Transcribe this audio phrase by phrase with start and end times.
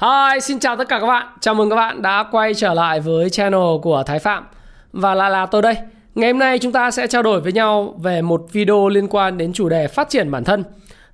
[0.00, 1.26] Hi, xin chào tất cả các bạn.
[1.40, 4.46] Chào mừng các bạn đã quay trở lại với channel của Thái Phạm.
[4.92, 5.76] Và lại là tôi đây.
[6.14, 9.38] Ngày hôm nay chúng ta sẽ trao đổi với nhau về một video liên quan
[9.38, 10.64] đến chủ đề phát triển bản thân.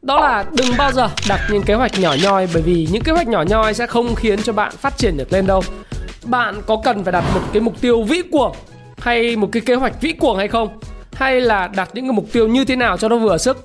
[0.03, 3.12] Đó là đừng bao giờ đặt những kế hoạch nhỏ nhoi bởi vì những kế
[3.12, 5.62] hoạch nhỏ nhoi sẽ không khiến cho bạn phát triển được lên đâu.
[6.25, 8.53] Bạn có cần phải đặt một cái mục tiêu vĩ cuồng
[8.98, 10.78] hay một cái kế hoạch vĩ cuồng hay không?
[11.12, 13.65] Hay là đặt những cái mục tiêu như thế nào cho nó vừa sức?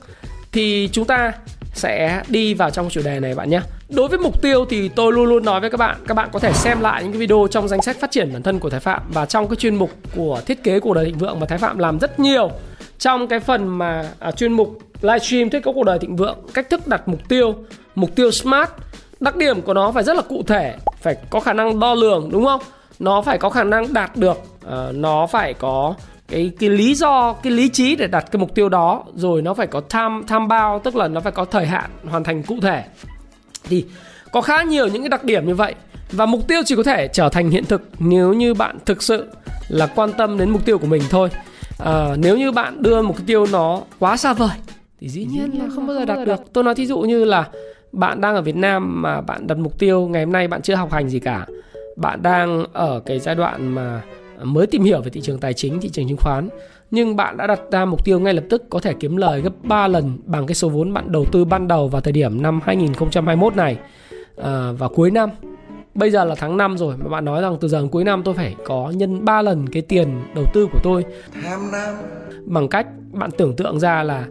[0.51, 1.31] Thì chúng ta
[1.73, 3.61] sẽ đi vào trong chủ đề này bạn nhé.
[3.89, 6.39] Đối với mục tiêu thì tôi luôn luôn nói với các bạn, các bạn có
[6.39, 8.79] thể xem lại những cái video trong danh sách phát triển bản thân của Thái
[8.79, 11.57] Phạm và trong cái chuyên mục của thiết kế cuộc đời thịnh vượng mà Thái
[11.57, 12.51] Phạm làm rất nhiều
[12.99, 16.69] trong cái phần mà à, chuyên mục livestream thiết kế cuộc đời thịnh vượng, cách
[16.69, 17.55] thức đặt mục tiêu,
[17.95, 18.69] mục tiêu smart,
[19.19, 22.29] đặc điểm của nó phải rất là cụ thể, phải có khả năng đo lường
[22.31, 22.61] đúng không?
[22.99, 25.93] Nó phải có khả năng đạt được, à, nó phải có
[26.27, 29.53] cái cái lý do cái lý trí để đặt cái mục tiêu đó rồi nó
[29.53, 32.57] phải có tham tham bao tức là nó phải có thời hạn hoàn thành cụ
[32.61, 32.83] thể
[33.69, 33.85] thì
[34.31, 35.75] có khá nhiều những cái đặc điểm như vậy
[36.11, 39.25] và mục tiêu chỉ có thể trở thành hiện thực nếu như bạn thực sự
[39.67, 41.29] là quan tâm đến mục tiêu của mình thôi.
[41.79, 44.57] À, nếu như bạn đưa một tiêu nó quá xa vời
[45.01, 46.53] thì dĩ nhiên là không bao giờ đạt được.
[46.53, 47.47] Tôi nói thí dụ như là
[47.91, 50.75] bạn đang ở Việt Nam mà bạn đặt mục tiêu ngày hôm nay bạn chưa
[50.75, 51.45] học hành gì cả.
[51.97, 54.01] Bạn đang ở cái giai đoạn mà
[54.43, 56.49] mới tìm hiểu về thị trường tài chính, thị trường chứng khoán
[56.91, 59.53] nhưng bạn đã đặt ra mục tiêu ngay lập tức có thể kiếm lời gấp
[59.63, 62.59] 3 lần bằng cái số vốn bạn đầu tư ban đầu vào thời điểm năm
[62.63, 63.77] 2021 này
[64.37, 65.29] à, vào cuối năm.
[65.93, 68.23] Bây giờ là tháng 5 rồi mà bạn nói rằng từ giờ đến cuối năm
[68.23, 71.05] tôi phải có nhân 3 lần cái tiền đầu tư của tôi.
[71.43, 71.95] Tham nam.
[72.45, 74.25] Bằng cách bạn tưởng tượng ra là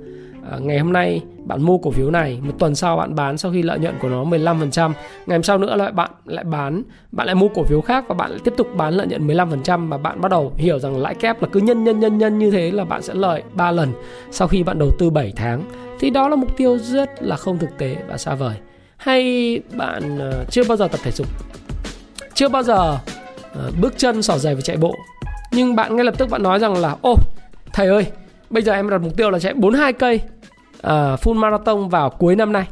[0.50, 3.52] à, ngày hôm nay bạn mua cổ phiếu này, một tuần sau bạn bán sau
[3.52, 4.92] khi lợi nhuận của nó 15%
[5.26, 6.82] ngày hôm sau nữa lại bạn lại bán,
[7.12, 9.88] bạn lại mua cổ phiếu khác và bạn lại tiếp tục bán lợi nhuận 15%
[9.88, 12.50] và bạn bắt đầu hiểu rằng lãi kép là cứ nhân nhân nhân nhân như
[12.50, 13.92] thế là bạn sẽ lợi 3 lần
[14.30, 15.62] sau khi bạn đầu tư 7 tháng.
[16.00, 18.54] Thì đó là mục tiêu rất là không thực tế và xa vời.
[18.96, 21.26] Hay bạn ờ, chưa bao giờ tập thể dục,
[22.34, 22.98] chưa bao giờ
[23.54, 24.94] ờ, bước chân, xỏ giày và chạy bộ,
[25.52, 27.14] nhưng bạn ngay lập tức bạn nói rằng là, ô,
[27.72, 28.06] thầy ơi,
[28.50, 30.20] bây giờ em đặt mục tiêu là chạy 42 cây
[30.84, 32.68] uh, full marathon vào cuối năm nay.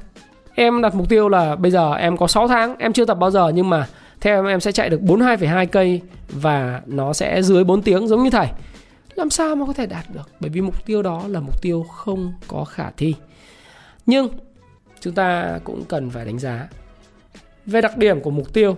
[0.54, 3.30] Em đặt mục tiêu là bây giờ em có 6 tháng em chưa tập bao
[3.30, 3.86] giờ nhưng mà
[4.20, 8.22] theo em em sẽ chạy được 42,2 cây và nó sẽ dưới 4 tiếng giống
[8.22, 8.46] như thầy.
[9.14, 10.28] Làm sao mà có thể đạt được?
[10.40, 13.14] Bởi vì mục tiêu đó là mục tiêu không có khả thi.
[14.06, 14.28] Nhưng
[15.00, 16.68] chúng ta cũng cần phải đánh giá
[17.66, 18.76] về đặc điểm của mục tiêu.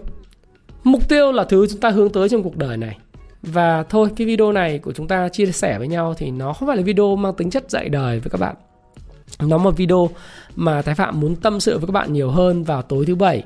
[0.85, 2.99] Mục tiêu là thứ chúng ta hướng tới trong cuộc đời này.
[3.43, 6.69] Và thôi cái video này của chúng ta chia sẻ với nhau thì nó không
[6.69, 8.57] phải là video mang tính chất dạy đời với các bạn
[9.43, 10.11] nó một video
[10.57, 13.43] mà Thái Phạm muốn tâm sự với các bạn nhiều hơn vào tối thứ bảy.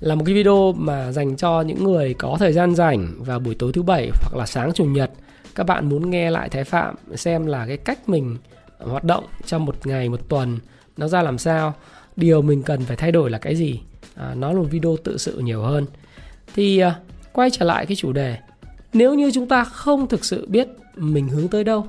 [0.00, 3.54] Là một cái video mà dành cho những người có thời gian rảnh vào buổi
[3.54, 5.10] tối thứ bảy hoặc là sáng chủ nhật.
[5.54, 8.36] Các bạn muốn nghe lại Thái Phạm xem là cái cách mình
[8.78, 10.58] hoạt động trong một ngày một tuần
[10.96, 11.74] nó ra làm sao.
[12.16, 13.80] Điều mình cần phải thay đổi là cái gì?
[14.14, 15.86] À, nó là một video tự sự nhiều hơn.
[16.54, 16.98] Thì à,
[17.32, 18.36] quay trở lại cái chủ đề.
[18.92, 21.86] Nếu như chúng ta không thực sự biết mình hướng tới đâu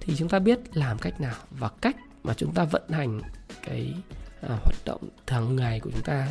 [0.00, 3.20] thì chúng ta biết làm cách nào và cách mà chúng ta vận hành
[3.62, 3.94] cái
[4.40, 6.28] à, hoạt động thường ngày của chúng ta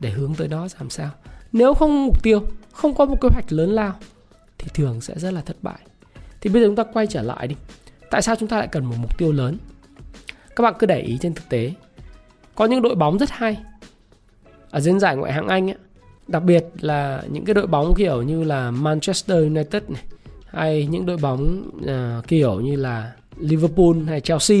[0.00, 1.10] để hướng tới đó làm sao?
[1.52, 3.94] Nếu không mục tiêu không có một kế hoạch lớn lao
[4.58, 5.80] thì thường sẽ rất là thất bại.
[6.40, 7.56] Thì bây giờ chúng ta quay trở lại đi.
[8.10, 9.56] Tại sao chúng ta lại cần một mục tiêu lớn?
[10.56, 11.72] Các bạn cứ để ý trên thực tế.
[12.54, 13.56] Có những đội bóng rất hay
[14.70, 15.76] ở diễn giải ngoại hạng Anh ấy,
[16.28, 20.02] đặc biệt là những cái đội bóng kiểu như là Manchester United này
[20.46, 24.58] hay những đội bóng uh, kiểu như là Liverpool hay Chelsea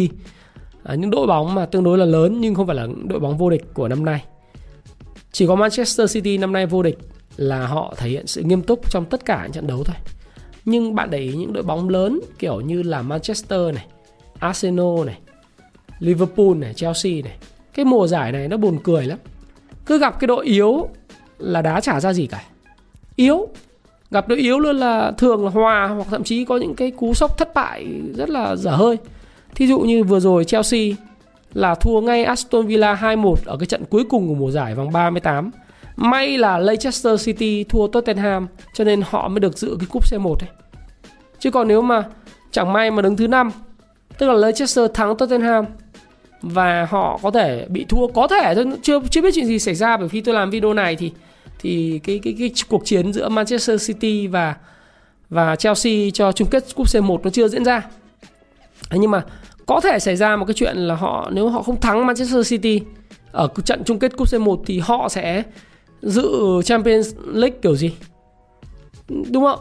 [0.84, 3.38] à, những đội bóng mà tương đối là lớn nhưng không phải là đội bóng
[3.38, 4.24] vô địch của năm nay.
[5.32, 6.98] Chỉ có Manchester City năm nay vô địch
[7.36, 9.96] là họ thể hiện sự nghiêm túc trong tất cả những trận đấu thôi.
[10.64, 13.86] Nhưng bạn để ý những đội bóng lớn kiểu như là Manchester này
[14.38, 15.18] Arsenal này
[15.98, 17.36] Liverpool này Chelsea này
[17.74, 19.18] cái mùa giải này nó buồn cười lắm.
[19.86, 20.88] Cứ gặp cái đội yếu
[21.38, 22.42] là đá trả ra gì cả.
[23.16, 23.48] Yếu
[24.10, 27.14] gặp đội yếu luôn là thường là hòa hoặc thậm chí có những cái cú
[27.14, 28.96] sốc thất bại rất là dở hơi.
[29.54, 30.80] Thí dụ như vừa rồi Chelsea
[31.54, 34.92] là thua ngay Aston Villa 2-1 ở cái trận cuối cùng của mùa giải vòng
[34.92, 35.50] 38.
[35.96, 40.34] May là Leicester City thua Tottenham, cho nên họ mới được giữ cái cúp C1
[40.34, 40.50] ấy.
[41.38, 42.02] Chứ còn nếu mà
[42.50, 43.50] chẳng may mà đứng thứ năm,
[44.18, 45.64] tức là Leicester thắng Tottenham
[46.42, 49.74] và họ có thể bị thua, có thể tôi chưa chưa biết chuyện gì xảy
[49.74, 51.12] ra bởi khi tôi làm video này thì
[51.58, 54.54] thì cái cái cái cuộc chiến giữa Manchester City và
[55.30, 57.82] và Chelsea cho chung kết cúp C1 nó chưa diễn ra.
[58.90, 59.22] Thế nhưng mà
[59.66, 62.80] có thể xảy ra một cái chuyện là họ nếu họ không thắng Manchester City
[63.32, 65.42] ở trận chung kết cúp C1 thì họ sẽ
[66.02, 67.92] dự Champions League kiểu gì?
[69.08, 69.58] Đúng không?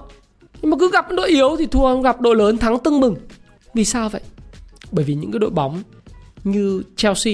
[0.62, 3.16] Nhưng mà cứ gặp đội yếu thì thua, gặp đội lớn thắng tưng bừng.
[3.74, 4.22] Vì sao vậy?
[4.92, 5.84] Bởi vì những cái đội bóng
[6.44, 7.34] như Chelsea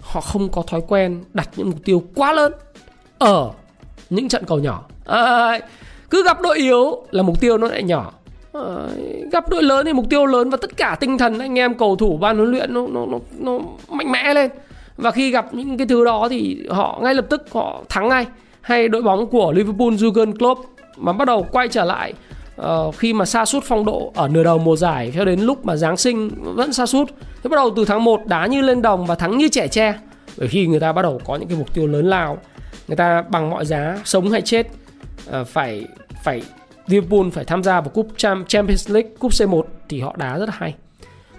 [0.00, 2.52] họ không có thói quen đặt những mục tiêu quá lớn
[3.18, 3.50] ở
[4.10, 4.84] những trận cầu nhỏ.
[5.04, 5.58] À,
[6.10, 8.12] cứ gặp đội yếu là mục tiêu nó lại nhỏ.
[8.52, 8.88] Ờ,
[9.32, 11.96] gặp đội lớn thì mục tiêu lớn và tất cả tinh thần anh em cầu
[11.96, 13.58] thủ ban huấn luyện nó nó nó, nó
[13.88, 14.50] mạnh mẽ lên.
[14.96, 18.26] Và khi gặp những cái thứ đó thì họ ngay lập tức họ thắng ngay.
[18.60, 20.60] Hay đội bóng của Liverpool Jurgen Klopp
[20.96, 22.14] mà bắt đầu quay trở lại
[22.60, 25.66] uh, khi mà sa sút phong độ ở nửa đầu mùa giải cho đến lúc
[25.66, 27.10] mà Giáng sinh vẫn sa sút
[27.42, 29.94] thế bắt đầu từ tháng 1 đá như lên đồng và thắng như trẻ tre
[30.38, 32.38] bởi khi người ta bắt đầu có những cái mục tiêu lớn lao
[32.88, 34.66] người ta bằng mọi giá sống hay chết
[35.40, 35.86] uh, phải
[36.24, 36.42] phải
[36.86, 38.08] Liverpool phải tham gia vào cúp
[38.48, 40.74] Champions League cúp C1 thì họ đá rất là hay.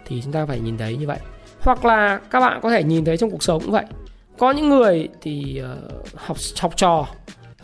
[0.06, 1.20] Thì chúng ta phải nhìn thấy như vậy.
[1.60, 3.86] Hoặc là các bạn có thể nhìn thấy trong cuộc sống cũng vậy.
[4.38, 7.08] Có những người thì uh, học học trò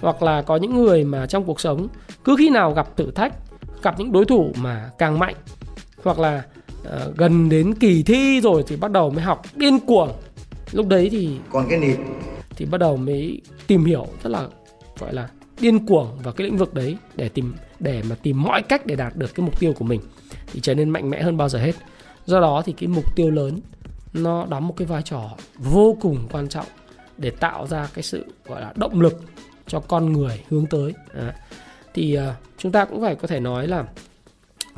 [0.02, 1.88] hoặc là có những người mà trong cuộc sống
[2.24, 3.34] cứ khi nào gặp thử thách
[3.84, 5.36] gặp những đối thủ mà càng mạnh
[6.04, 6.44] hoặc là
[6.82, 10.12] uh, gần đến kỳ thi rồi thì bắt đầu mới học điên cuồng.
[10.72, 11.98] Lúc đấy thì còn cái nịt
[12.56, 14.48] thì bắt đầu mới tìm hiểu rất là
[15.00, 15.30] gọi là
[15.62, 18.96] điên cuồng vào cái lĩnh vực đấy để tìm để mà tìm mọi cách để
[18.96, 20.02] đạt được cái mục tiêu của mình
[20.54, 21.76] thì trở nên mạnh mẽ hơn bao giờ hết.
[22.26, 23.60] Do đó thì cái mục tiêu lớn
[24.14, 26.66] nó đóng một cái vai trò vô cùng quan trọng
[27.18, 29.22] để tạo ra cái sự gọi là động lực
[29.68, 30.94] cho con người hướng tới.
[31.14, 31.36] À.
[31.94, 32.24] thì uh,
[32.58, 33.86] chúng ta cũng phải có thể nói là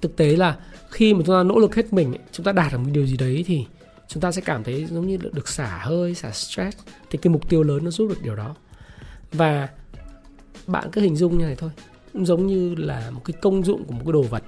[0.01, 0.57] thực tế là
[0.89, 3.18] khi mà chúng ta nỗ lực hết mình chúng ta đạt được một điều gì
[3.18, 3.66] đấy thì
[4.07, 6.77] chúng ta sẽ cảm thấy giống như được xả hơi xả stress.
[7.10, 8.56] Thì cái mục tiêu lớn nó giúp được điều đó.
[9.31, 9.69] Và
[10.68, 11.69] bạn cứ hình dung như này thôi.
[12.13, 14.44] Cũng giống như là một cái công dụng của một cái đồ vật.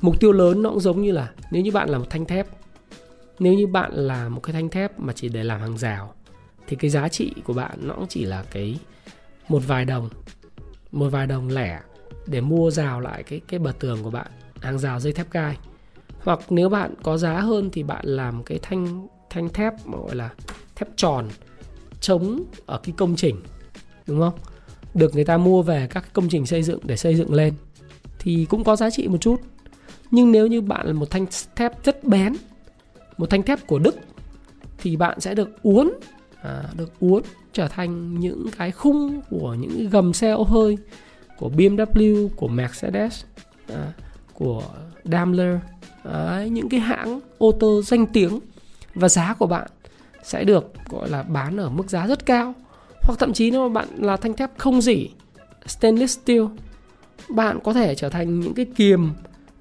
[0.00, 2.46] Mục tiêu lớn nó cũng giống như là nếu như bạn là một thanh thép,
[3.38, 6.14] nếu như bạn là một cái thanh thép mà chỉ để làm hàng rào,
[6.66, 8.78] thì cái giá trị của bạn nó cũng chỉ là cái
[9.48, 10.08] một vài đồng,
[10.92, 11.80] một vài đồng lẻ
[12.26, 14.26] để mua rào lại cái cái bờ tường của bạn,
[14.60, 15.58] hàng rào dây thép gai.
[16.20, 20.14] Hoặc nếu bạn có giá hơn thì bạn làm cái thanh thanh thép mà gọi
[20.14, 20.30] là
[20.76, 21.28] thép tròn
[22.00, 23.40] chống ở cái công trình,
[24.06, 24.34] đúng không?
[24.94, 27.54] Được người ta mua về các công trình xây dựng để xây dựng lên
[28.18, 29.40] thì cũng có giá trị một chút.
[30.10, 32.32] Nhưng nếu như bạn là một thanh thép rất bén
[33.18, 33.96] một thanh thép của đức
[34.78, 35.90] thì bạn sẽ được uốn
[36.42, 37.22] à, được uốn
[37.52, 40.78] trở thành những cái khung của những gầm xe ô hơi
[41.38, 43.24] của BMW, của Mercedes,
[43.68, 43.92] à,
[44.34, 44.62] của
[45.04, 45.56] Daimler,
[46.02, 48.40] à, những cái hãng ô tô danh tiếng.
[48.94, 49.66] Và giá của bạn
[50.24, 52.54] sẽ được gọi là bán ở mức giá rất cao
[53.02, 55.08] hoặc thậm chí nếu mà bạn là thanh thép không dỉ,
[55.66, 56.42] stainless steel,
[57.28, 59.10] bạn có thể trở thành những cái kiềm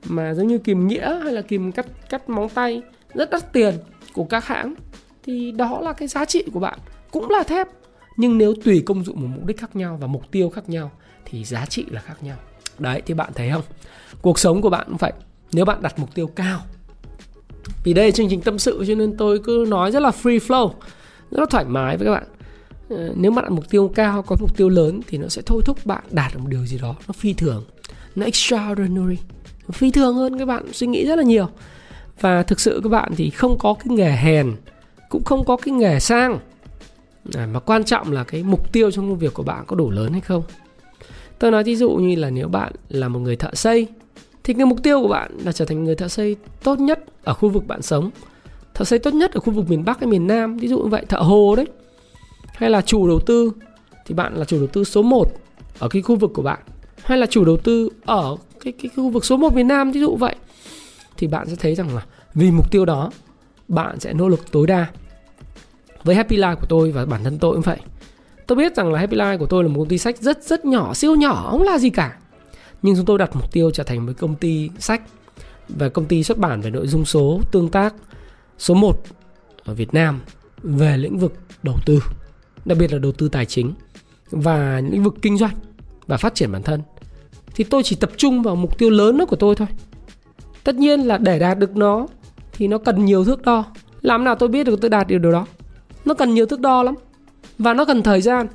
[0.05, 2.81] mà giống như kiềm nghĩa hay là kiềm cắt cắt móng tay
[3.13, 3.73] rất đắt tiền
[4.13, 4.73] của các hãng.
[5.23, 6.79] Thì đó là cái giá trị của bạn.
[7.11, 7.67] Cũng là thép,
[8.17, 10.91] nhưng nếu tùy công dụng một mục đích khác nhau và mục tiêu khác nhau
[11.25, 12.37] thì giá trị là khác nhau.
[12.79, 13.63] Đấy, thì bạn thấy không?
[14.21, 15.13] Cuộc sống của bạn cũng vậy.
[15.53, 16.59] Nếu bạn đặt mục tiêu cao.
[17.83, 20.39] Vì đây là chương trình tâm sự cho nên tôi cứ nói rất là free
[20.39, 20.71] flow,
[21.31, 22.23] rất là thoải mái với các bạn.
[22.91, 25.61] Ờ, nếu bạn đặt mục tiêu cao có mục tiêu lớn thì nó sẽ thôi
[25.65, 27.63] thúc bạn đạt được một điều gì đó nó phi thường
[28.15, 29.17] nó extraordinary
[29.67, 31.47] nó phi thường hơn các bạn suy nghĩ rất là nhiều.
[32.19, 34.55] Và thực sự các bạn thì không có cái nghề hèn
[35.09, 36.39] cũng không có cái nghề sang.
[37.33, 39.91] À, mà quan trọng là cái mục tiêu trong công việc của bạn có đủ
[39.91, 40.43] lớn hay không.
[41.39, 43.87] Tôi nói ví dụ như là nếu bạn là một người thợ xây
[44.43, 47.33] thì cái mục tiêu của bạn là trở thành người thợ xây tốt nhất ở
[47.33, 48.11] khu vực bạn sống.
[48.73, 50.89] Thợ xây tốt nhất ở khu vực miền bắc hay miền nam ví dụ như
[50.89, 51.67] vậy thợ hồ đấy
[52.53, 53.51] hay là chủ đầu tư
[54.05, 55.25] thì bạn là chủ đầu tư số 1
[55.79, 56.59] ở cái khu vực của bạn.
[57.03, 59.99] Hay là chủ đầu tư ở cái, cái khu vực số 1 việt Nam ví
[59.99, 60.35] dụ vậy.
[61.17, 63.11] Thì bạn sẽ thấy rằng là vì mục tiêu đó
[63.67, 64.87] bạn sẽ nỗ lực tối đa
[66.03, 67.77] với Happy Life của tôi và bản thân tôi cũng vậy.
[68.47, 70.65] Tôi biết rằng là Happy Life của tôi là một công ty sách rất rất
[70.65, 72.17] nhỏ siêu nhỏ không là gì cả.
[72.81, 75.01] Nhưng chúng tôi đặt mục tiêu trở thành một công ty sách
[75.69, 77.93] và công ty xuất bản về nội dung số tương tác
[78.57, 79.03] số 1
[79.63, 80.19] ở Việt Nam
[80.63, 81.99] về lĩnh vực đầu tư
[82.65, 83.73] đặc biệt là đầu tư tài chính
[84.31, 85.55] và lĩnh vực kinh doanh
[86.07, 86.81] và phát triển bản thân
[87.55, 89.67] thì tôi chỉ tập trung vào mục tiêu lớn đó của tôi thôi.
[90.63, 92.07] Tất nhiên là để đạt được nó
[92.51, 93.65] thì nó cần nhiều thước đo.
[94.01, 95.45] Làm nào tôi biết được tôi đạt được điều đó?
[96.05, 96.95] Nó cần nhiều thước đo lắm
[97.57, 98.47] và nó cần thời gian.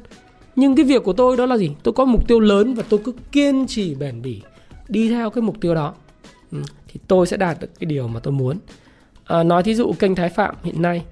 [0.56, 1.70] Nhưng cái việc của tôi đó là gì?
[1.82, 4.42] Tôi có mục tiêu lớn và tôi cứ kiên trì bền bỉ
[4.88, 5.94] đi theo cái mục tiêu đó.
[6.52, 6.58] Ừ,
[6.88, 8.58] thì tôi sẽ đạt được cái điều mà tôi muốn.
[9.24, 11.04] À, nói thí dụ kênh thái phạm hiện nay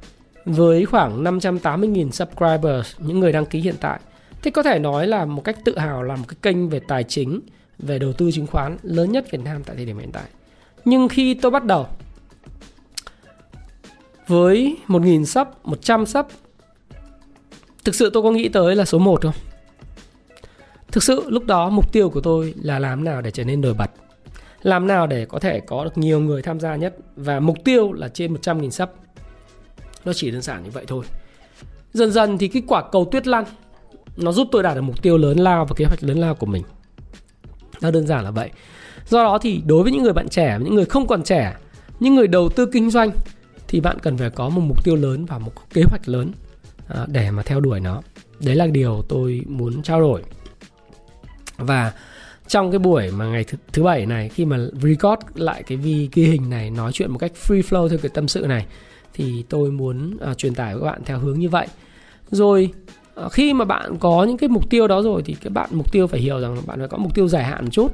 [0.45, 4.01] với khoảng 580.000 subscribers, những người đăng ký hiện tại.
[4.43, 7.05] Thì có thể nói là một cách tự hào là một cái kênh về tài
[7.05, 7.41] chính,
[7.79, 10.25] về đầu tư chứng khoán lớn nhất Việt Nam tại thời điểm hiện tại.
[10.85, 11.87] Nhưng khi tôi bắt đầu
[14.27, 16.27] với 1.000 sub, 100 sub,
[17.85, 19.35] thực sự tôi có nghĩ tới là số 1 không?
[20.93, 23.75] Thực sự lúc đó mục tiêu của tôi là làm nào để trở nên nổi
[23.75, 23.91] bật
[24.65, 27.93] làm nào để có thể có được nhiều người tham gia nhất và mục tiêu
[27.93, 28.89] là trên 100.000 sub
[30.05, 31.05] nó chỉ đơn giản như vậy thôi.
[31.93, 33.45] Dần dần thì cái quả cầu tuyết lăn
[34.17, 36.47] nó giúp tôi đạt được mục tiêu lớn lao và kế hoạch lớn lao của
[36.47, 36.63] mình.
[37.81, 38.51] Nó đơn giản là vậy.
[39.09, 41.57] Do đó thì đối với những người bạn trẻ những người không còn trẻ
[42.01, 43.11] những người đầu tư kinh doanh
[43.69, 46.33] thì bạn cần phải có một mục tiêu lớn và một kế hoạch lớn
[46.89, 48.03] à, để mà theo đuổi nó.
[48.41, 50.23] Đấy là điều tôi muốn trao đổi.
[51.57, 51.93] Và
[52.49, 56.09] trong cái buổi mà ngày thứ, thứ bảy này khi mà record lại cái vi
[56.13, 58.67] ghi hình này nói chuyện một cách free flow theo cái tâm sự này
[59.14, 61.66] thì tôi muốn à, truyền tải với các bạn theo hướng như vậy.
[62.30, 62.71] Rồi
[63.14, 65.92] à, khi mà bạn có những cái mục tiêu đó rồi thì các bạn mục
[65.92, 67.92] tiêu phải hiểu rằng bạn phải có mục tiêu dài hạn một chút.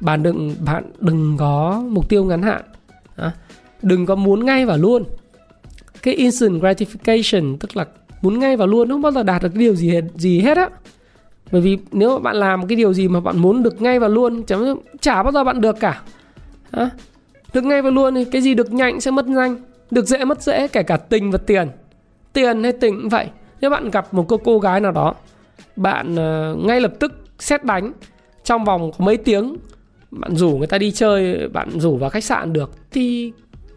[0.00, 2.62] Bạn đừng bạn đừng có mục tiêu ngắn hạn
[3.16, 3.32] à,
[3.82, 5.04] đừng có muốn ngay và luôn.
[6.02, 7.86] Cái instant gratification tức là
[8.22, 10.68] muốn ngay và luôn không bao giờ đạt được cái điều gì gì hết á.
[11.52, 14.08] Bởi vì nếu mà bạn làm cái điều gì mà bạn muốn được ngay và
[14.08, 14.56] luôn chả,
[15.00, 16.02] chả bao giờ bạn được cả
[16.70, 16.90] à,
[17.54, 19.56] được ngay và luôn thì cái gì được nhanh sẽ mất nhanh
[19.92, 21.68] được dễ mất dễ kể cả tình và tiền.
[22.32, 23.26] Tiền hay tình cũng vậy.
[23.60, 25.14] Nếu bạn gặp một cô cô gái nào đó
[25.76, 27.92] bạn uh, ngay lập tức xét đánh
[28.44, 29.56] trong vòng có mấy tiếng
[30.10, 33.32] bạn rủ người ta đi chơi bạn rủ vào khách sạn được thì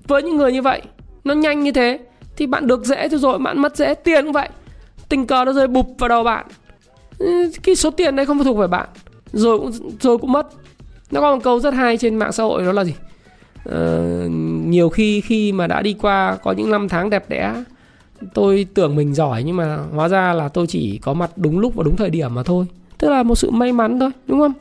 [0.07, 0.81] với những người như vậy
[1.23, 1.99] nó nhanh như thế
[2.37, 4.49] thì bạn được dễ thôi rồi bạn mất dễ tiền cũng vậy.
[5.09, 6.45] Tình cờ nó rơi bụp vào đầu bạn.
[7.17, 8.89] Ừ, cái số tiền đấy không thuộc về bạn.
[9.31, 10.47] Rồi cũng rồi cũng mất.
[11.11, 12.93] Nó có một câu rất hay trên mạng xã hội đó là gì?
[13.69, 14.31] Uh,
[14.65, 17.63] nhiều khi khi mà đã đi qua có những năm tháng đẹp đẽ
[18.33, 21.75] tôi tưởng mình giỏi nhưng mà hóa ra là tôi chỉ có mặt đúng lúc
[21.75, 22.65] và đúng thời điểm mà thôi.
[22.97, 24.53] Tức là một sự may mắn thôi đúng không?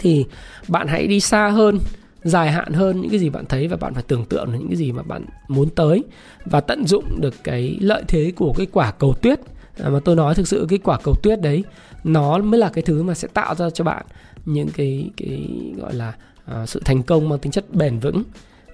[0.00, 0.24] Thì
[0.68, 1.78] bạn hãy đi xa hơn
[2.24, 4.76] dài hạn hơn những cái gì bạn thấy và bạn phải tưởng tượng những cái
[4.76, 6.04] gì mà bạn muốn tới
[6.44, 9.40] và tận dụng được cái lợi thế của cái quả cầu tuyết.
[9.78, 11.64] À, mà tôi nói thực sự cái quả cầu tuyết đấy
[12.04, 14.06] nó mới là cái thứ mà sẽ tạo ra cho bạn
[14.44, 16.12] những cái cái gọi là
[16.46, 18.22] Ờ, sự thành công mang tính chất bền vững.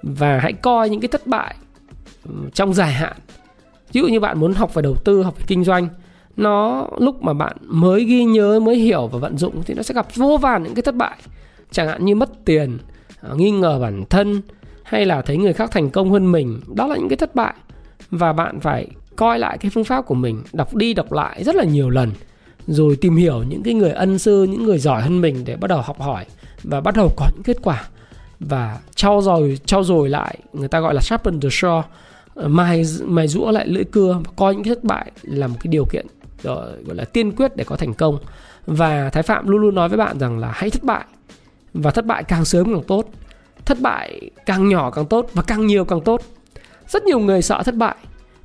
[0.03, 1.55] Và hãy coi những cái thất bại
[2.25, 3.17] ừ, trong dài hạn.
[3.93, 5.89] Ví dụ như bạn muốn học về đầu tư, học về kinh doanh,
[6.37, 9.95] nó lúc mà bạn mới ghi nhớ, mới hiểu và vận dụng thì nó sẽ
[9.95, 11.19] gặp vô vàn những cái thất bại.
[11.71, 12.79] Chẳng hạn như mất tiền
[13.21, 14.43] ờ, nghi ngờ bản thân,
[14.83, 16.61] hay là thấy người khác thành công hơn mình.
[16.75, 17.55] Đó là những cái thất bại.
[18.11, 21.55] Và bạn phải coi lại cái phương pháp của mình, đọc đi đọc lại rất
[21.55, 22.11] là nhiều lần,
[22.67, 25.69] rồi tìm hiểu những cái người ân sư, những người giỏi hơn mình để bắt
[25.69, 26.25] đầu học hỏi
[26.63, 27.85] và bắt đầu có những kết quả.
[28.41, 31.83] Và trau dồi trau dồi lại, người ta gọi là sharpen the saw
[32.35, 35.69] ờ, mài mài rũa lại lưỡi cưa và coi những thất bại là một cái
[35.69, 36.07] điều kiện
[36.45, 38.19] ờ, gọi là tiên quyết để có thành công.
[38.67, 41.05] Và thái phạm luôn luôn nói với bạn rằng là hãy thất bại,
[41.75, 43.11] và thất bại càng sớm càng tốt.
[43.65, 46.23] Thất bại càng nhỏ càng tốt và càng nhiều càng tốt.
[46.89, 47.97] Rất nhiều người sợ thất bại,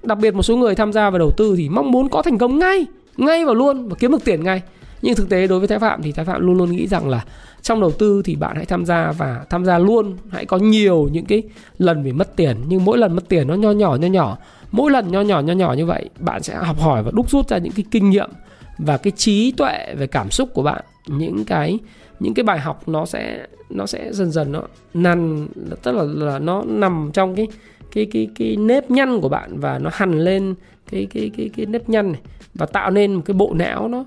[0.04, 2.38] đặc biệt một số người tham gia vào đầu tư thì mong muốn có thành
[2.38, 2.86] công ngay
[3.18, 4.62] ngay và luôn và kiếm được tiền ngay
[5.02, 7.26] nhưng thực tế đối với thái phạm thì thái phạm luôn luôn nghĩ rằng là
[7.62, 10.18] trong đầu tư thì bạn hãy tham gia và tham gia luôn.
[10.30, 11.44] Hãy có nhiều những cái
[11.78, 14.38] lần bị mất tiền nhưng mỗi lần mất tiền nó nho nhỏ nho nhỏ.
[14.72, 17.50] Mỗi lần nho nhỏ nho nhỏ như vậy bạn sẽ học hỏi và đúc rút
[17.50, 18.30] ra những cái kinh nghiệm
[18.78, 20.84] và cái trí tuệ về cảm xúc của bạn.
[21.08, 21.80] Những cái
[22.20, 24.62] những cái bài học nó sẽ nó sẽ dần dần nó
[24.94, 25.48] nằn
[25.84, 27.48] tức là, là nó nằm trong cái
[27.92, 30.56] cái cái cái nếp nhăn của bạn và nó hằn lên
[30.92, 32.22] cái cái cái cái nếp nhăn này
[32.54, 34.06] và tạo nên một cái bộ não nó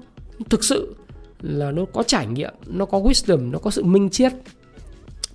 [0.48, 0.94] thực sự
[1.42, 4.32] là nó có trải nghiệm, nó có wisdom, nó có sự minh triết.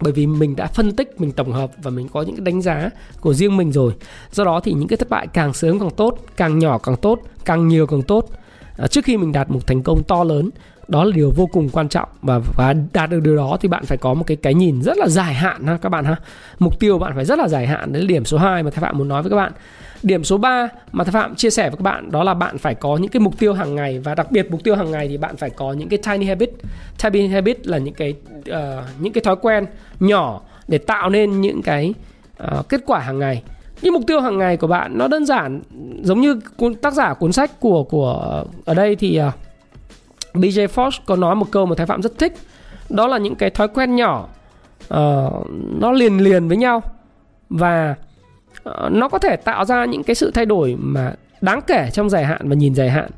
[0.02, 2.62] Bởi vì mình đã phân tích, mình tổng hợp và mình có những cái đánh
[2.62, 2.90] giá
[3.22, 3.94] của riêng mình rồi.
[4.32, 7.22] Do đó thì những cái thất bại càng sớm càng tốt, càng nhỏ càng tốt,
[7.46, 8.30] càng nhiều càng tốt.
[8.78, 10.50] À, trước khi mình đạt một thành công to lớn
[10.88, 12.10] đó là điều vô cùng quan trọng.
[12.22, 14.98] Và và đạt được điều đó thì bạn phải có một cái cái nhìn rất
[14.98, 16.15] là dài hạn ha các bạn ha.
[16.60, 17.94] Mục tiêu bạn phải rất là dài hạn.
[17.94, 19.51] Đấy là điểm số 2 mà thầy phạm muốn nói với các bạn.
[20.04, 22.75] Điểm số 3 mà thầy phạm chia sẻ với các bạn đó là bạn phải
[22.75, 24.00] có những cái mục tiêu hàng ngày.
[24.00, 26.51] Và đặc biệt mục tiêu hàng ngày thì bạn phải có những cái tiny habit.
[27.04, 28.56] Tiny habit là những cái uh,
[29.00, 29.65] những cái thói quen
[30.00, 31.94] nhỏ để tạo nên những cái
[32.44, 33.44] uh, kết quả hàng ngày.
[33.82, 35.62] Nhưng mục tiêu hàng ngày của bạn nó đơn giản
[36.04, 36.39] giống như
[36.82, 39.34] tác giả cuốn sách của của ở đây thì uh,
[40.36, 42.34] BJ Fox có nói một câu mà Thái Phạm rất thích.
[42.89, 44.27] Đó là những cái thói quen nhỏ
[44.94, 45.48] uh,
[45.80, 46.82] nó liền liền với nhau
[47.50, 47.96] và
[48.70, 52.10] uh, nó có thể tạo ra những cái sự thay đổi mà đáng kể trong
[52.10, 53.10] dài hạn và nhìn dài hạn.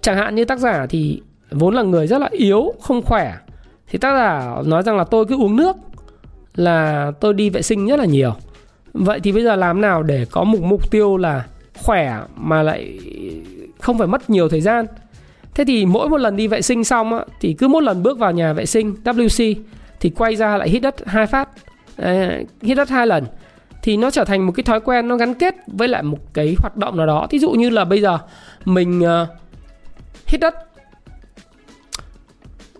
[0.00, 3.34] Chẳng hạn như tác giả thì vốn là người rất là yếu không khỏe.
[3.88, 5.76] Thì tác giả nói rằng là tôi cứ uống nước
[6.54, 8.32] là tôi đi vệ sinh rất là nhiều.
[8.92, 11.46] Vậy thì bây giờ làm nào để có một mục tiêu là
[11.82, 12.98] khỏe mà lại
[13.80, 14.86] không phải mất nhiều thời gian?
[15.56, 18.18] Thế thì mỗi một lần đi vệ sinh xong á, thì cứ mỗi lần bước
[18.18, 19.54] vào nhà vệ sinh WC
[20.00, 21.48] thì quay ra lại hít đất hai phát
[21.96, 23.24] à, hít đất hai lần
[23.82, 26.56] thì nó trở thành một cái thói quen nó gắn kết với lại một cái
[26.58, 27.26] hoạt động nào đó.
[27.30, 28.18] Thí dụ như là bây giờ
[28.64, 29.28] mình uh,
[30.26, 30.54] hít đất.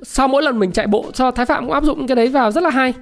[0.02, 2.50] Sau mỗi lần mình chạy bộ cho thái phạm cũng áp dụng cái đấy vào
[2.50, 2.94] rất là hay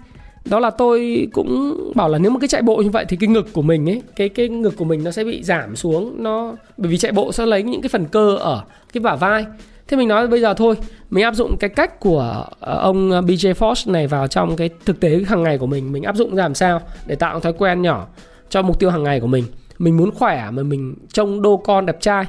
[0.45, 3.29] đó là tôi cũng bảo là nếu mà cái chạy bộ như vậy thì cái
[3.29, 6.57] ngực của mình ấy, cái cái ngực của mình nó sẽ bị giảm xuống, nó,
[6.77, 9.47] bởi vì chạy bộ sẽ lấy những cái phần cơ ở cái bả vai.
[9.89, 10.75] Thế mình nói bây giờ thôi,
[11.11, 14.71] mình áp dụng cái cách của ờ, ông ờ, BJ Fox này vào trong cái
[14.85, 17.53] thực tế hàng ngày của mình mình áp dụng ra làm sao để tạo thói
[17.53, 18.07] quen nhỏ
[18.49, 19.45] cho mục tiêu hàng ngày của mình.
[19.79, 22.25] Mình muốn khỏe mà mình trông đô con đẹp trai.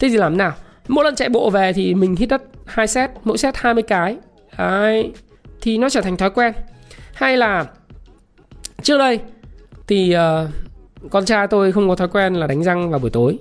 [0.00, 0.52] Thế thì làm nào?
[0.88, 4.16] Mỗi lần chạy bộ về thì mình hít đất hai set, mỗi set 20 cái.
[4.58, 5.12] Đấy.
[5.60, 6.52] thì nó trở thành thói quen
[7.20, 7.66] hay là
[8.82, 9.20] trước đây
[9.86, 13.38] thì uh, con trai tôi không có thói quen là đánh răng vào buổi tối.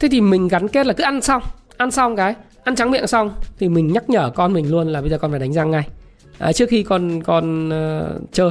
[0.00, 1.42] Thế thì mình gắn kết là cứ ăn xong
[1.76, 5.00] ăn xong cái ăn trắng miệng xong thì mình nhắc nhở con mình luôn là
[5.00, 5.88] bây giờ con phải đánh răng ngay.
[6.38, 8.50] À, trước khi con con uh, chơi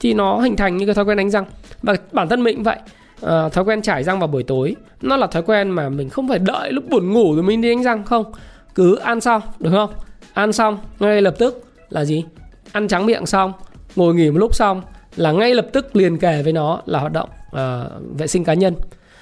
[0.00, 1.44] thì nó hình thành như cái thói quen đánh răng.
[1.82, 2.78] Và bản thân mình cũng vậy
[3.22, 6.28] à, thói quen trải răng vào buổi tối nó là thói quen mà mình không
[6.28, 8.32] phải đợi lúc buồn ngủ rồi mình đi đánh răng không.
[8.74, 9.90] Cứ ăn xong được không?
[10.32, 12.24] Ăn xong ngay lập tức là gì?
[12.72, 13.52] Ăn trắng miệng xong
[13.98, 14.82] ngồi nghỉ một lúc xong
[15.16, 18.54] là ngay lập tức liền kề với nó là hoạt động uh, vệ sinh cá
[18.54, 18.74] nhân.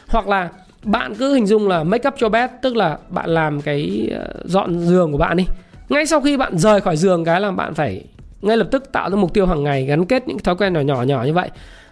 [0.09, 0.49] Hoặc là
[0.83, 4.35] bạn cứ hình dung là make up cho bed tức là bạn làm cái ờ,
[4.45, 5.47] dọn giường của bạn đi.
[5.89, 8.05] Ngay sau khi bạn rời khỏi giường cái là bạn phải
[8.43, 10.81] ngay lập tức tạo ra mục tiêu hàng ngày gắn kết những thói quen nhỏ
[10.81, 11.51] nhỏ nhỏ như vậy.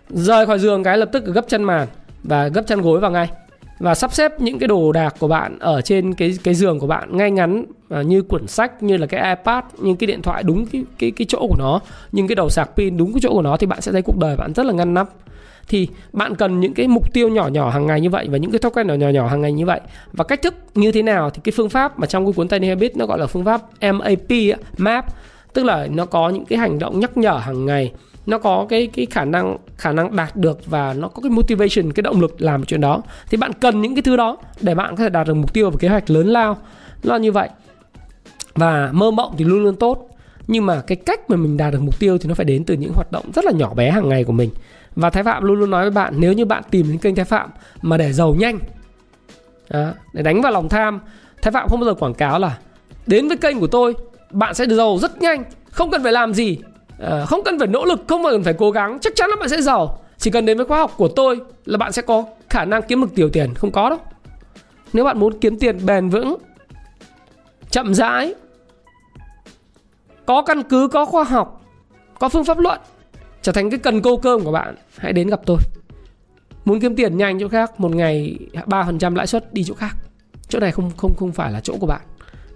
[0.09, 1.88] Rời khỏi giường cái lập tức gấp chân màn
[2.23, 3.29] và gấp chân gối vào ngay
[3.78, 6.87] và sắp xếp những cái đồ đạc của bạn ở trên cái cái giường của
[6.87, 10.43] bạn ngay ngắn à, như quyển sách như là cái iPad như cái điện thoại
[10.43, 11.81] đúng cái cái cái chỗ của nó
[12.12, 14.19] nhưng cái đầu sạc pin đúng cái chỗ của nó thì bạn sẽ thấy cuộc
[14.19, 15.09] đời bạn rất là ngăn nắp.
[15.69, 18.50] Thì bạn cần những cái mục tiêu nhỏ nhỏ hàng ngày như vậy và những
[18.50, 19.81] cái thói quen nhỏ nhỏ nhỏ hàng ngày như vậy.
[20.12, 22.68] Và cách thức như thế nào thì cái phương pháp mà trong cái cuốn Tiny
[22.68, 24.31] Habits nó gọi là phương pháp MAP
[24.79, 25.07] MAP
[25.55, 27.92] tức là nó có những cái hành động nhắc nhở hàng ngày
[28.27, 31.92] nó có cái cái khả năng khả năng đạt được và nó có cái motivation
[31.92, 33.02] cái động lực làm chuyện đó.
[33.30, 35.70] Thì bạn cần những cái thứ đó để bạn có thể đạt được mục tiêu
[35.70, 36.56] và kế hoạch lớn lao.
[37.02, 37.48] Nó như vậy.
[38.54, 40.08] Và mơ mộng thì luôn luôn tốt.
[40.46, 42.74] Nhưng mà cái cách mà mình đạt được mục tiêu thì nó phải đến từ
[42.74, 44.50] những hoạt động rất là nhỏ bé hàng ngày của mình.
[44.96, 47.24] Và thái phạm luôn luôn nói với bạn nếu như bạn tìm đến kênh thái
[47.24, 47.50] phạm
[47.82, 48.58] mà để giàu nhanh
[49.70, 51.00] đó, để đánh vào lòng tham
[51.42, 52.58] thái phạm không bao giờ quảng cáo là
[53.06, 53.94] đến với kênh của tôi
[54.30, 56.58] bạn sẽ giàu rất nhanh không cần phải làm gì.
[56.98, 59.48] Ờ, không cần phải nỗ lực, không cần phải cố gắng, chắc chắn là bạn
[59.48, 59.98] sẽ giàu.
[60.18, 63.00] Chỉ cần đến với khóa học của tôi là bạn sẽ có khả năng kiếm
[63.00, 63.54] được tiểu tiền.
[63.54, 63.98] Không có đâu.
[64.92, 66.37] Nếu bạn muốn kiếm tiền bền vững,
[67.70, 68.35] chậm rãi,
[70.26, 71.62] có căn cứ, có khoa học,
[72.18, 72.80] có phương pháp luận,
[73.42, 75.59] trở thành cái cần câu cơm của bạn, hãy đến gặp tôi.
[76.64, 79.96] Muốn kiếm tiền nhanh chỗ khác, một ngày 3% lãi suất đi chỗ khác.
[80.48, 82.00] Chỗ này không không không phải là chỗ của bạn.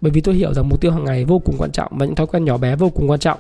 [0.00, 2.14] Bởi vì tôi hiểu rằng mục tiêu hàng ngày vô cùng quan trọng và những
[2.14, 3.38] thói quen nhỏ bé vô cùng quan trọng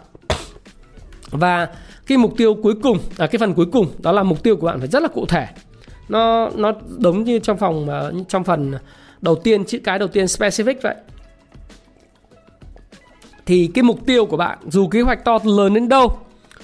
[1.30, 1.68] và
[2.06, 4.66] cái mục tiêu cuối cùng à, cái phần cuối cùng đó là mục tiêu của
[4.66, 5.46] bạn phải rất là cụ thể.
[6.08, 7.88] Nó nó giống như trong phòng
[8.28, 8.74] trong phần
[9.20, 10.94] đầu tiên chữ cái đầu tiên specific vậy.
[13.46, 16.18] Thì cái mục tiêu của bạn dù kế hoạch to lớn đến đâu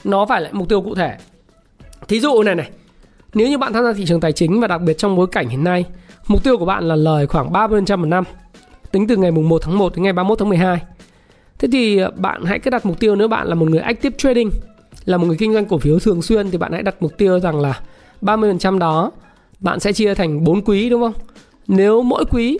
[0.05, 1.17] nó phải là mục tiêu cụ thể.
[2.09, 2.71] Thí dụ này này
[3.35, 5.49] nếu như bạn tham gia thị trường tài chính và đặc biệt trong bối cảnh
[5.49, 5.85] hiện nay
[6.27, 8.25] mục tiêu của bạn là lời khoảng 30% một năm
[8.93, 10.81] tính từ ngày mùng 1 tháng 1 đến ngày 31 tháng 12
[11.65, 14.17] Thế thì ờ, bạn hãy cứ đặt mục tiêu nếu bạn là một người active
[14.19, 14.51] trading
[15.05, 17.41] là một người kinh doanh cổ phiếu thường xuyên thì bạn hãy đặt mục tiêu
[17.41, 17.81] rằng là
[18.23, 19.11] 30% đó
[19.61, 21.13] bạn sẽ chia thành 4 quý đúng không?
[21.69, 22.59] Nếu mỗi quý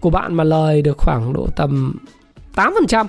[0.00, 1.96] của bạn mà lời được khoảng độ tầm
[2.54, 3.06] 8%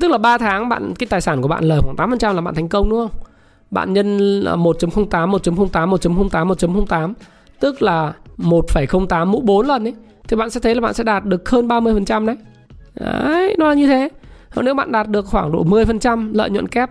[0.00, 2.54] Tức là 3 tháng bạn cái tài sản của bạn lời khoảng 8% là bạn
[2.54, 3.20] thành công đúng không?
[3.70, 7.12] Bạn nhân 1.08, 1.08, 1.08, 1.08
[7.60, 9.94] Tức là 1,08 mũ 4 lần ấy
[10.28, 12.36] Thì bạn sẽ thấy là bạn sẽ đạt được hơn 30% đấy
[13.00, 14.08] Đấy, nó là như thế.
[14.54, 16.90] Còn nếu bạn đạt được khoảng độ 10% lợi nhuận kép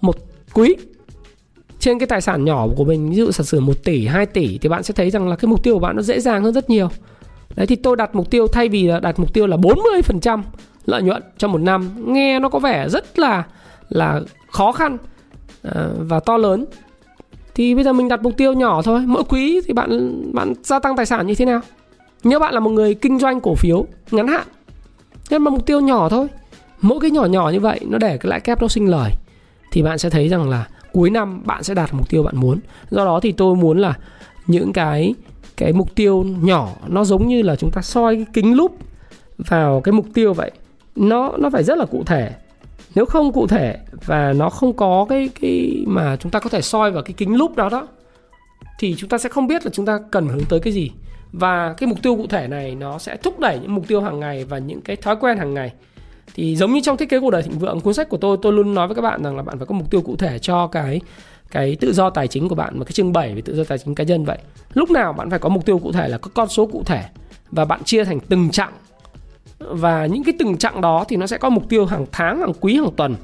[0.00, 0.16] một
[0.54, 0.74] quý
[1.78, 4.58] trên cái tài sản nhỏ của mình ví dụ sản sử 1 tỷ, 2 tỷ
[4.58, 6.54] thì bạn sẽ thấy rằng là cái mục tiêu của bạn nó dễ dàng hơn
[6.54, 6.88] rất nhiều.
[7.56, 10.42] Đấy thì tôi đặt mục tiêu thay vì là đặt mục tiêu là 40%
[10.86, 13.42] lợi nhuận trong một năm nghe nó có vẻ rất là
[13.88, 14.96] là khó khăn
[15.62, 16.64] ờ, và to lớn
[17.54, 20.78] thì bây giờ mình đặt mục tiêu nhỏ thôi mỗi quý thì bạn bạn gia
[20.78, 21.60] tăng tài sản như thế nào
[22.24, 24.46] nếu bạn là một người kinh doanh cổ phiếu ngắn hạn
[25.30, 26.26] nhưng mà mục tiêu nhỏ thôi.
[26.80, 29.10] Mỗi cái nhỏ nhỏ như vậy nó để cái lãi kép nó sinh lời.
[29.70, 32.58] Thì bạn sẽ thấy rằng là cuối năm bạn sẽ đạt mục tiêu bạn muốn.
[32.90, 33.94] Do đó thì tôi muốn là
[34.46, 35.14] những cái
[35.56, 38.76] cái mục tiêu nhỏ nó giống như là chúng ta soi cái kính lúp
[39.38, 40.50] vào cái mục tiêu vậy.
[40.96, 42.30] Nó nó phải rất là cụ thể.
[42.94, 46.62] Nếu không cụ thể và nó không có cái cái mà chúng ta có thể
[46.62, 47.88] soi vào cái kính lúp đó đó,
[48.78, 50.90] thì chúng ta sẽ không biết là chúng ta cần hướng tới cái gì
[51.34, 54.20] và cái mục tiêu cụ thể này nó sẽ thúc đẩy những mục tiêu hàng
[54.20, 55.72] ngày và những cái thói quen hàng ngày.
[56.34, 58.52] Thì giống như trong thiết kế cuộc đời thịnh vượng, cuốn sách của tôi tôi
[58.52, 60.66] luôn nói với các bạn rằng là bạn phải có mục tiêu cụ thể cho
[60.66, 61.00] cái
[61.50, 63.78] cái tự do tài chính của bạn mà cái chương 7 về tự do tài
[63.78, 64.38] chính cá nhân vậy.
[64.74, 67.04] Lúc nào bạn phải có mục tiêu cụ thể là có con số cụ thể
[67.50, 68.72] và bạn chia thành từng chặng.
[69.58, 72.52] Và những cái từng chặng đó thì nó sẽ có mục tiêu hàng tháng, hàng
[72.60, 73.16] quý, hàng tuần.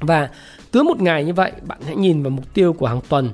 [0.00, 0.28] Và
[0.72, 3.30] cứ một ngày như vậy, bạn hãy nhìn vào mục tiêu của hàng tuần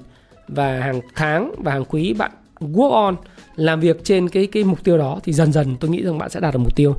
[0.48, 3.16] và hàng tháng và hàng quý, bạn work on
[3.56, 6.30] làm việc trên cái cái mục tiêu đó thì dần dần tôi nghĩ rằng bạn
[6.30, 6.94] sẽ đạt được mục tiêu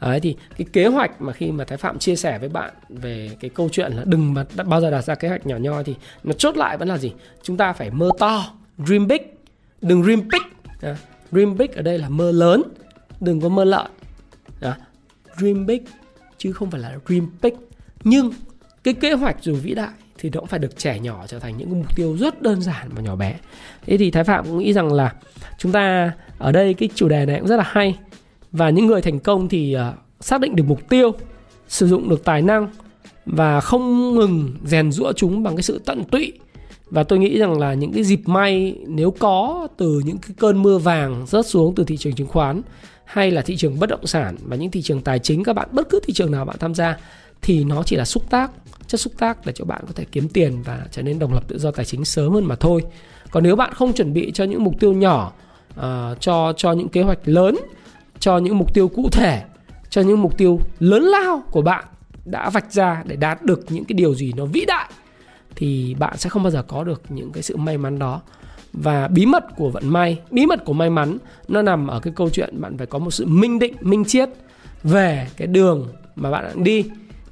[0.00, 3.30] Đấy thì cái kế hoạch mà khi mà Thái Phạm chia sẻ với bạn về
[3.40, 5.94] cái câu chuyện là đừng mà bao giờ đặt ra kế hoạch nhỏ nhoi thì
[6.24, 7.12] nó chốt lại vẫn là gì?
[7.42, 8.44] Chúng ta phải mơ to,
[8.86, 9.18] dream big,
[9.82, 10.42] đừng dream big.
[10.80, 10.96] À,
[11.32, 12.62] dream big ở đây là mơ lớn,
[13.20, 13.86] đừng có mơ lợn.
[14.60, 14.78] À,
[15.36, 15.80] dream big
[16.38, 17.54] chứ không phải là dream big.
[18.04, 18.30] Nhưng
[18.84, 19.92] cái kế hoạch dù vĩ đại
[20.26, 22.88] thì nó cũng phải được trẻ nhỏ trở thành những mục tiêu rất đơn giản
[22.94, 23.34] và nhỏ bé.
[23.86, 25.12] Thế thì Thái Phạm cũng nghĩ rằng là
[25.58, 27.98] chúng ta ở đây cái chủ đề này cũng rất là hay
[28.52, 31.12] và những người thành công thì uh, xác định được mục tiêu
[31.68, 32.68] sử dụng được tài năng
[33.26, 36.32] và không ngừng rèn rũa chúng bằng cái sự tận tụy
[36.90, 40.62] và tôi nghĩ rằng là những cái dịp may nếu có từ những cái cơn
[40.62, 42.62] mưa vàng rớt xuống từ thị trường chứng khoán
[43.04, 45.68] hay là thị trường bất động sản và những thị trường tài chính các bạn
[45.72, 46.96] bất cứ thị trường nào bạn tham gia
[47.42, 48.50] thì nó chỉ là xúc tác
[48.86, 51.48] chất xúc tác để cho bạn có thể kiếm tiền và trở nên độc lập
[51.48, 52.82] tự do tài chính sớm hơn mà thôi.
[53.30, 55.32] Còn nếu bạn không chuẩn bị cho những mục tiêu nhỏ
[55.80, 55.82] uh,
[56.20, 57.56] cho cho những kế hoạch lớn
[58.18, 59.42] cho những mục tiêu cụ thể
[59.90, 61.84] cho những mục tiêu lớn lao của bạn
[62.24, 64.90] đã vạch ra để đạt được những cái điều gì nó vĩ đại
[65.56, 68.20] thì bạn sẽ không bao giờ có được những cái sự may mắn đó.
[68.72, 71.18] Và bí mật của vận may bí mật của may mắn
[71.48, 74.28] nó nằm ở cái câu chuyện bạn phải có một sự minh định minh chiết
[74.82, 76.84] về cái đường mà bạn đang đi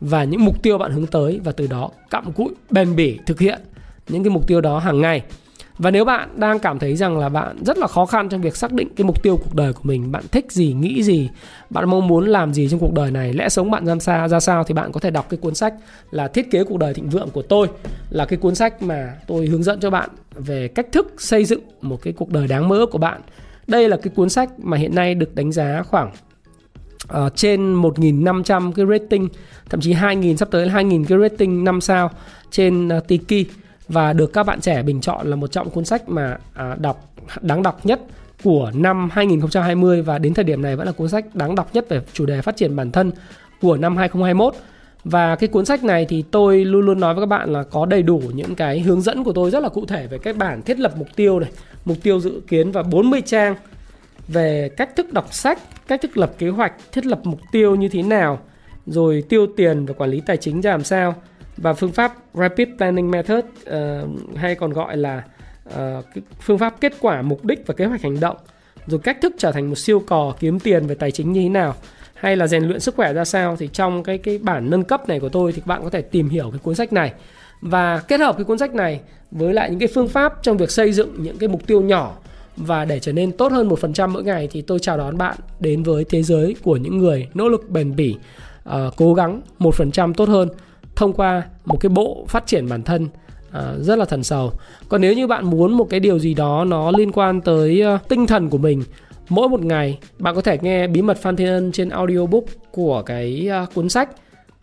[0.04, 3.40] và những mục tiêu bạn hướng tới và từ đó cặm cụi bền bỉ thực
[3.40, 3.60] hiện
[4.08, 5.22] những cái mục tiêu đó hàng ngày
[5.78, 8.56] và nếu bạn đang cảm thấy rằng là bạn rất là khó khăn trong việc
[8.56, 11.30] xác định cái mục tiêu cuộc đời của mình, bạn thích gì, nghĩ gì,
[11.70, 14.40] bạn mong muốn làm gì trong cuộc đời này, lẽ sống bạn ra sao ra
[14.40, 15.74] sao thì bạn có thể đọc cái cuốn sách
[16.10, 17.68] là Thiết kế cuộc đời thịnh vượng của tôi,
[18.10, 21.60] là cái cuốn sách mà tôi hướng dẫn cho bạn về cách thức xây dựng
[21.80, 23.20] một cái cuộc đời đáng mơ ước của bạn.
[23.66, 26.12] Đây là cái cuốn sách mà hiện nay được đánh giá khoảng
[27.04, 29.28] uh, trên 1.500 cái rating,
[29.70, 32.10] thậm chí 2.000 sắp tới 2.000 cái rating 5 sao
[32.50, 33.46] trên uh, Tiki
[33.88, 36.38] và được các bạn trẻ bình chọn là một trong cuốn sách mà
[36.72, 38.00] uh, đọc đáng đọc nhất
[38.42, 41.88] của năm 2020 và đến thời điểm này vẫn là cuốn sách đáng đọc nhất
[41.88, 43.12] về chủ đề phát triển bản thân
[43.60, 44.54] của năm 2021.
[45.04, 47.86] Và cái cuốn sách này thì tôi luôn luôn nói với các bạn là có
[47.86, 50.62] đầy đủ những cái hướng dẫn của tôi rất là cụ thể về các bản
[50.62, 51.50] thiết lập mục tiêu này,
[51.84, 53.54] mục tiêu dự kiến và 40 trang
[54.28, 57.88] về cách thức đọc sách, cách thức lập kế hoạch, thiết lập mục tiêu như
[57.88, 58.40] thế nào,
[58.86, 61.14] rồi tiêu tiền và quản lý tài chính ra làm sao
[61.56, 65.22] và phương pháp Rapid Planning Method uh, hay còn gọi là
[65.68, 66.04] uh,
[66.40, 68.36] phương pháp kết quả mục đích và kế hoạch hành động
[68.86, 71.48] rồi cách thức trở thành một siêu cò kiếm tiền về tài chính như thế
[71.48, 71.74] nào
[72.14, 75.08] hay là rèn luyện sức khỏe ra sao thì trong cái cái bản nâng cấp
[75.08, 77.12] này của tôi thì các bạn có thể tìm hiểu cái cuốn sách này.
[77.60, 80.70] Và kết hợp cái cuốn sách này với lại những cái phương pháp trong việc
[80.70, 82.16] xây dựng những cái mục tiêu nhỏ
[82.56, 85.18] và để trở nên tốt hơn một phần trăm mỗi ngày thì tôi chào đón
[85.18, 88.16] bạn đến với thế giới của những người nỗ lực bền bỉ
[88.68, 90.48] uh, cố gắng một phần trăm tốt hơn
[90.96, 93.08] thông qua một cái bộ phát triển bản thân
[93.50, 94.52] à, rất là thần sầu.
[94.88, 98.08] Còn nếu như bạn muốn một cái điều gì đó nó liên quan tới uh,
[98.08, 98.82] tinh thần của mình
[99.28, 103.02] mỗi một ngày bạn có thể nghe bí mật Phan Thiên Ân trên audiobook của
[103.02, 104.08] cái uh, cuốn sách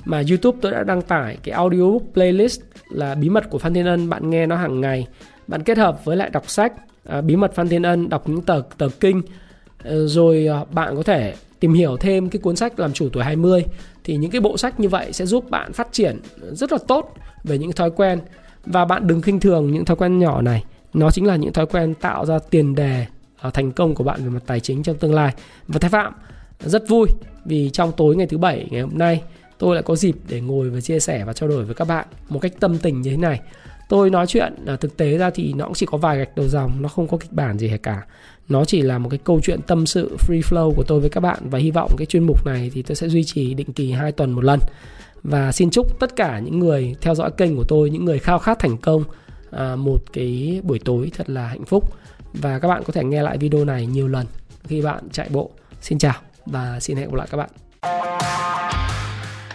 [0.06, 3.86] mà YouTube tôi đã đăng tải cái audiobook playlist là bí mật của Phan Thiên
[3.86, 4.10] Ân.
[4.10, 5.08] Bạn nghe nó hàng ngày
[5.48, 6.74] bạn kết hợp với lại đọc sách
[7.06, 9.22] À, bí mật Phan Thiên Ân, đọc những tờ tờ kinh.
[9.84, 13.24] Ờ, rồi à, bạn có thể tìm hiểu thêm cái cuốn sách làm chủ tuổi
[13.24, 13.66] 20
[14.04, 16.20] thì những cái bộ sách như vậy sẽ giúp bạn phát triển
[16.52, 18.20] rất là tốt về những thói quen.
[18.66, 20.64] Và bạn đừng khinh thường những thói quen nhỏ này.
[20.94, 23.06] Nó chính là những thói quen tạo ra tiền đề
[23.42, 25.34] à, thành công của bạn về mặt tài chính trong tương lai.
[25.68, 26.14] Và thái phạm,
[26.60, 27.08] rất vui
[27.46, 29.22] vì trong tối ngày thứ bảy, ngày hôm nay,
[29.58, 32.06] tôi lại có dịp để ngồi và chia sẻ và trao đổi với các bạn
[32.30, 33.42] một cách tâm tình như thế này
[33.92, 36.48] tôi nói chuyện là thực tế ra thì nó cũng chỉ có vài gạch đầu
[36.48, 38.06] dòng nó không có kịch bản gì cả.
[38.50, 41.20] Nó chỉ là một cái câu chuyện tâm sự free flow của tôi với các
[41.20, 43.92] bạn và hy vọng cái chuyên mục này thì tôi sẽ duy trì định kỳ
[43.92, 44.60] hai tuần một lần.
[45.24, 48.40] Và xin chúc tất cả những người theo dõi kênh của tôi những người khao
[48.40, 49.04] khát thành công
[49.52, 51.94] à, một cái buổi tối thật là hạnh phúc.
[52.34, 54.26] Và các bạn có thể nghe lại video này nhiều lần
[54.64, 55.52] khi bạn chạy bộ.
[55.82, 57.50] Xin chào và xin hẹn gặp lại các bạn.